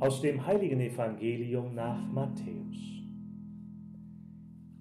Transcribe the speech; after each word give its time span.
Aus 0.00 0.22
dem 0.22 0.46
heiligen 0.46 0.80
Evangelium 0.80 1.74
nach 1.74 2.10
Matthäus. 2.10 3.04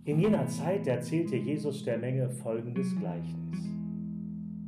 In 0.05 0.18
jener 0.18 0.48
Zeit 0.48 0.88
erzählte 0.88 1.36
Jesus 1.36 1.84
der 1.84 1.98
Menge 1.98 2.30
folgendes 2.30 2.98
Gleichnis. 2.98 3.60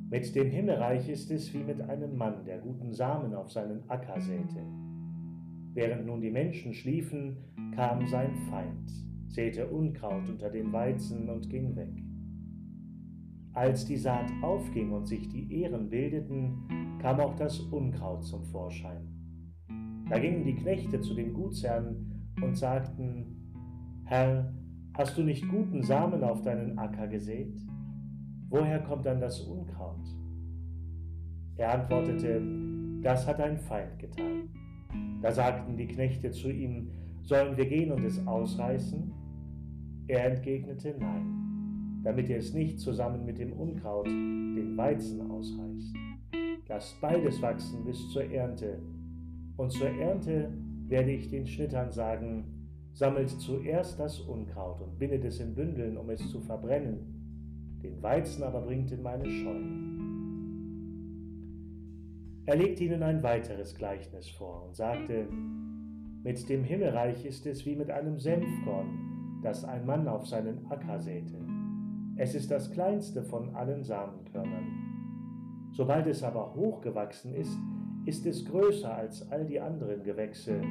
Mit 0.09 0.35
dem 0.35 0.49
Himmelreich 0.51 1.07
ist 1.07 1.31
es 1.31 1.53
wie 1.53 1.63
mit 1.63 1.79
einem 1.79 2.17
Mann, 2.17 2.43
der 2.43 2.57
guten 2.57 2.91
Samen 2.91 3.33
auf 3.33 3.49
seinen 3.49 3.89
Acker 3.89 4.19
säte. 4.19 4.61
Während 5.73 6.05
nun 6.05 6.19
die 6.19 6.31
Menschen 6.31 6.73
schliefen, 6.73 7.37
kam 7.73 8.05
sein 8.07 8.35
Feind, 8.49 8.91
säte 9.29 9.67
Unkraut 9.67 10.27
unter 10.27 10.49
den 10.49 10.73
Weizen 10.73 11.29
und 11.29 11.49
ging 11.49 11.77
weg. 11.77 12.03
Als 13.53 13.85
die 13.85 13.95
Saat 13.95 14.29
aufging 14.41 14.91
und 14.91 15.05
sich 15.05 15.29
die 15.29 15.61
Ähren 15.61 15.89
bildeten, 15.89 16.97
kam 17.01 17.21
auch 17.21 17.37
das 17.37 17.57
Unkraut 17.61 18.25
zum 18.25 18.43
Vorschein. 18.43 19.20
Da 20.09 20.19
gingen 20.19 20.43
die 20.43 20.55
Knechte 20.55 20.99
zu 21.01 21.13
dem 21.13 21.33
Gutsherrn 21.33 21.95
und 22.41 22.57
sagten, 22.57 23.25
Herr, 24.05 24.53
hast 24.93 25.17
du 25.17 25.23
nicht 25.23 25.47
guten 25.47 25.83
Samen 25.83 26.23
auf 26.23 26.41
deinen 26.41 26.77
Acker 26.77 27.07
gesät? 27.07 27.57
Woher 28.49 28.79
kommt 28.79 29.05
dann 29.05 29.21
das 29.21 29.39
Unkraut? 29.41 30.05
Er 31.55 31.73
antwortete, 31.73 32.41
das 33.01 33.25
hat 33.25 33.39
ein 33.39 33.57
Feind 33.57 33.97
getan. 33.99 34.49
Da 35.21 35.31
sagten 35.31 35.77
die 35.77 35.87
Knechte 35.87 36.31
zu 36.31 36.49
ihm, 36.49 36.89
sollen 37.23 37.55
wir 37.55 37.65
gehen 37.65 37.91
und 37.91 38.03
es 38.03 38.25
ausreißen? 38.27 39.11
Er 40.07 40.25
entgegnete, 40.25 40.95
nein, 40.99 42.01
damit 42.03 42.27
ihr 42.27 42.37
es 42.37 42.53
nicht 42.53 42.79
zusammen 42.79 43.25
mit 43.25 43.37
dem 43.37 43.53
Unkraut 43.53 44.07
den 44.07 44.75
Weizen 44.75 45.31
ausreißt. 45.31 45.95
Lasst 46.67 46.99
beides 46.99 47.41
wachsen 47.41 47.85
bis 47.85 48.09
zur 48.09 48.29
Ernte, 48.31 48.81
und 49.61 49.71
zur 49.71 49.89
Ernte 49.89 50.49
werde 50.87 51.11
ich 51.11 51.29
den 51.29 51.45
Schnittern 51.45 51.91
sagen, 51.91 52.45
sammelt 52.93 53.29
zuerst 53.29 53.99
das 53.99 54.19
Unkraut 54.19 54.81
und 54.81 54.97
bindet 54.97 55.23
es 55.23 55.39
in 55.39 55.53
Bündeln, 55.53 55.97
um 55.97 56.09
es 56.09 56.31
zu 56.31 56.41
verbrennen, 56.41 57.77
den 57.83 58.01
Weizen 58.01 58.41
aber 58.41 58.61
bringt 58.61 58.91
in 58.91 59.03
meine 59.03 59.29
Scheunen. 59.29 59.91
Er 62.47 62.55
legte 62.55 62.85
ihnen 62.85 63.03
ein 63.03 63.21
weiteres 63.21 63.75
Gleichnis 63.75 64.29
vor 64.29 64.65
und 64.65 64.75
sagte, 64.75 65.27
mit 66.23 66.49
dem 66.49 66.63
Himmelreich 66.63 67.23
ist 67.23 67.45
es 67.45 67.63
wie 67.67 67.75
mit 67.75 67.91
einem 67.91 68.17
Senfkorn, 68.17 69.39
das 69.43 69.63
ein 69.63 69.85
Mann 69.85 70.07
auf 70.07 70.25
seinen 70.25 70.65
Acker 70.71 70.99
säte. 70.99 71.37
Es 72.15 72.33
ist 72.33 72.49
das 72.49 72.71
kleinste 72.71 73.21
von 73.21 73.53
allen 73.53 73.83
Samenkörnern. 73.83 75.69
Sobald 75.71 76.07
es 76.07 76.23
aber 76.23 76.55
hochgewachsen 76.55 77.35
ist, 77.35 77.59
ist 78.05 78.25
es 78.25 78.45
größer 78.45 78.95
als 78.95 79.29
all 79.31 79.45
die 79.45 79.59
anderen 79.59 80.03
Gewächse 80.03 80.61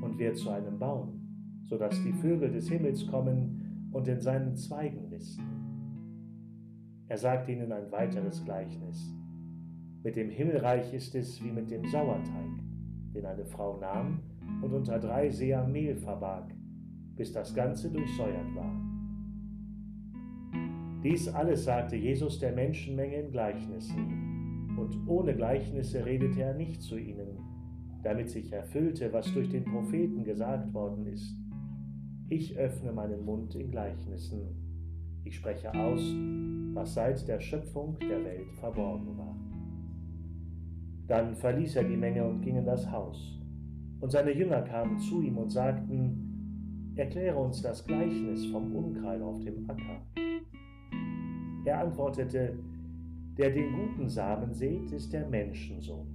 und 0.00 0.18
wird 0.18 0.36
zu 0.36 0.50
einem 0.50 0.78
Baum, 0.78 1.20
so 1.64 1.76
dass 1.76 2.02
die 2.02 2.12
Vögel 2.12 2.50
des 2.50 2.68
Himmels 2.68 3.06
kommen 3.06 3.90
und 3.92 4.06
in 4.06 4.20
seinen 4.20 4.56
Zweigen 4.56 5.08
nisten. 5.08 5.44
Er 7.08 7.18
sagt 7.18 7.48
ihnen 7.48 7.72
ein 7.72 7.90
weiteres 7.90 8.44
Gleichnis. 8.44 9.12
Mit 10.04 10.16
dem 10.16 10.30
Himmelreich 10.30 10.92
ist 10.92 11.14
es 11.14 11.42
wie 11.42 11.50
mit 11.50 11.70
dem 11.70 11.84
Sauerteig, 11.86 12.50
den 13.14 13.26
eine 13.26 13.44
Frau 13.44 13.78
nahm 13.78 14.20
und 14.62 14.72
unter 14.72 14.98
drei 14.98 15.30
Seer 15.30 15.66
Mehl 15.66 15.96
verbarg, 15.96 16.54
bis 17.16 17.32
das 17.32 17.54
Ganze 17.54 17.90
durchsäuert 17.90 18.54
war. 18.54 18.88
Dies 21.02 21.28
alles 21.28 21.64
sagte 21.64 21.96
Jesus 21.96 22.38
der 22.38 22.52
Menschenmenge 22.52 23.16
in 23.16 23.30
Gleichnissen, 23.30 24.37
und 24.88 25.08
ohne 25.08 25.34
Gleichnisse 25.34 26.04
redete 26.04 26.40
er 26.42 26.54
nicht 26.54 26.82
zu 26.82 26.96
ihnen, 26.96 27.38
damit 28.02 28.30
sich 28.30 28.52
erfüllte, 28.52 29.12
was 29.12 29.32
durch 29.32 29.48
den 29.48 29.64
Propheten 29.64 30.24
gesagt 30.24 30.72
worden 30.72 31.06
ist. 31.06 31.36
Ich 32.28 32.56
öffne 32.56 32.92
meinen 32.92 33.24
Mund 33.24 33.54
in 33.54 33.70
Gleichnissen. 33.70 34.40
Ich 35.24 35.36
spreche 35.36 35.72
aus, 35.74 36.00
was 36.74 36.94
seit 36.94 37.26
der 37.28 37.40
Schöpfung 37.40 37.98
der 38.00 38.24
Welt 38.24 38.52
verborgen 38.60 39.16
war. 39.18 39.36
Dann 41.06 41.34
verließ 41.34 41.76
er 41.76 41.84
die 41.84 41.96
Menge 41.96 42.24
und 42.24 42.42
ging 42.42 42.56
in 42.56 42.66
das 42.66 42.90
Haus. 42.90 43.40
Und 44.00 44.10
seine 44.10 44.32
Jünger 44.32 44.62
kamen 44.62 44.98
zu 44.98 45.22
ihm 45.22 45.38
und 45.38 45.50
sagten, 45.50 46.28
Erkläre 46.98 47.38
uns 47.38 47.62
das 47.62 47.86
Gleichnis 47.86 48.46
vom 48.46 48.74
Unkraut 48.74 49.22
auf 49.22 49.38
dem 49.44 49.70
Acker. 49.70 50.02
Er 51.64 51.78
antwortete, 51.82 52.58
der 53.38 53.50
den 53.50 53.72
guten 53.72 54.08
Samen 54.08 54.52
sät, 54.52 54.90
ist 54.90 55.12
der 55.12 55.28
Menschensohn. 55.28 56.08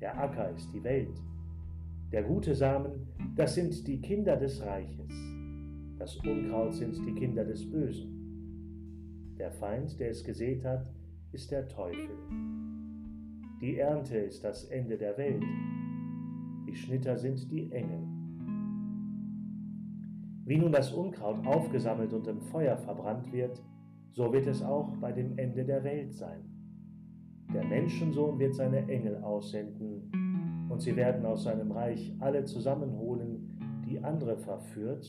Der 0.00 0.16
Acker 0.16 0.50
ist 0.50 0.72
die 0.72 0.84
Welt. 0.84 1.20
Der 2.12 2.22
gute 2.22 2.54
Samen, 2.54 3.08
das 3.34 3.56
sind 3.56 3.86
die 3.88 4.00
Kinder 4.00 4.36
des 4.36 4.64
Reiches. 4.64 5.12
Das 5.98 6.16
Unkraut 6.16 6.74
sind 6.74 6.96
die 7.04 7.14
Kinder 7.14 7.44
des 7.44 7.68
Bösen. 7.68 9.34
Der 9.36 9.50
Feind, 9.50 9.98
der 9.98 10.10
es 10.10 10.22
gesät 10.22 10.64
hat, 10.64 10.86
ist 11.32 11.50
der 11.50 11.66
Teufel. 11.66 12.16
Die 13.60 13.78
Ernte 13.78 14.18
ist 14.18 14.44
das 14.44 14.64
Ende 14.66 14.96
der 14.96 15.18
Welt. 15.18 15.42
Die 16.68 16.76
Schnitter 16.76 17.16
sind 17.18 17.50
die 17.50 17.72
Engel. 17.72 18.06
Wie 20.44 20.58
nun 20.58 20.70
das 20.70 20.92
Unkraut 20.92 21.44
aufgesammelt 21.46 22.12
und 22.12 22.28
im 22.28 22.40
Feuer 22.40 22.76
verbrannt 22.76 23.32
wird, 23.32 23.60
so 24.14 24.32
wird 24.32 24.46
es 24.46 24.62
auch 24.62 24.96
bei 25.00 25.12
dem 25.12 25.36
Ende 25.38 25.64
der 25.64 25.82
Welt 25.82 26.14
sein. 26.14 26.44
Der 27.52 27.64
Menschensohn 27.64 28.38
wird 28.38 28.54
seine 28.54 28.88
Engel 28.88 29.16
aussenden, 29.22 30.68
und 30.70 30.80
sie 30.80 30.96
werden 30.96 31.26
aus 31.26 31.44
seinem 31.44 31.72
Reich 31.72 32.14
alle 32.20 32.44
zusammenholen, 32.44 33.82
die 33.86 34.02
andere 34.02 34.36
verführt 34.36 35.06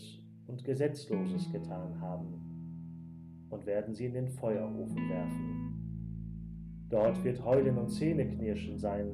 und 0.48 0.64
Gesetzloses 0.64 1.52
getan 1.52 2.02
haben, 2.02 3.48
und 3.50 3.66
werden 3.66 3.94
sie 3.94 4.08
in 4.08 4.14
den 4.14 4.28
Feuerofen 4.28 5.10
werfen. 5.10 6.88
Dort 6.90 7.24
wird 7.24 7.44
Heulen 7.46 7.78
und 7.78 7.90
Zähneknirschen 7.90 8.78
sein. 8.78 9.08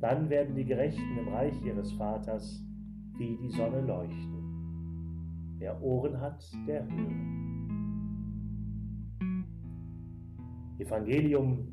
Dann 0.00 0.28
werden 0.30 0.54
die 0.54 0.64
Gerechten 0.64 1.18
im 1.18 1.28
Reich 1.28 1.54
ihres 1.64 1.92
Vaters 1.92 2.62
wie 3.18 3.38
die 3.42 3.50
Sonne 3.50 3.80
leuchten. 3.82 5.56
Wer 5.58 5.82
Ohren 5.82 6.20
hat, 6.20 6.44
der 6.66 6.86
höre. 6.86 7.61
Evangelium, 10.78 11.68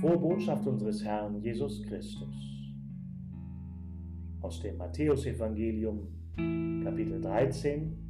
frohe 0.00 0.18
Botschaft 0.18 0.66
unseres 0.66 1.04
Herrn 1.04 1.40
Jesus 1.42 1.82
Christus. 1.82 2.34
Aus 4.40 4.60
dem 4.60 4.76
Matthäusevangelium, 4.76 6.08
Kapitel 6.84 7.20
13, 7.20 8.06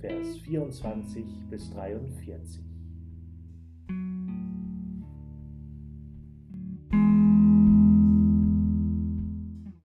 Vers 0.00 0.38
24 0.38 1.24
bis 1.50 1.70
43. 1.72 2.69